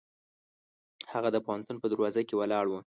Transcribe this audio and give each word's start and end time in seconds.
هغه 1.13 1.29
د 1.33 1.37
پوهنتون 1.45 1.77
په 1.79 1.87
دروازه 1.91 2.21
کې 2.27 2.35
ولاړ 2.37 2.65
و. 2.69 2.73